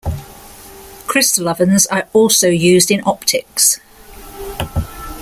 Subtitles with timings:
[1.05, 3.79] Crystal ovens are also used in optics.